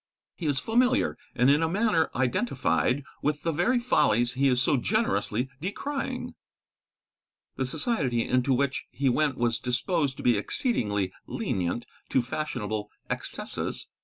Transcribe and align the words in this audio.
He 0.35 0.47
is 0.47 0.57
familiar, 0.59 1.15
and 1.35 1.47
in 1.47 1.61
a 1.61 1.69
manner 1.69 2.09
identified, 2.15 3.03
with 3.21 3.43
the 3.43 3.51
very 3.51 3.77
follies 3.79 4.33
he 4.33 4.47
is 4.47 4.59
so 4.59 4.75
generously 4.77 5.47
decrying. 5.61 6.33
The 7.55 7.67
society 7.67 8.27
into 8.27 8.51
which 8.51 8.85
he 8.89 9.09
went 9.09 9.37
was 9.37 9.59
disposed 9.59 10.17
to 10.17 10.23
be 10.23 10.37
exceedingly 10.37 11.13
lenient 11.27 11.85
to 12.09 12.23
fashionable 12.23 12.89
excesses. 13.11 13.89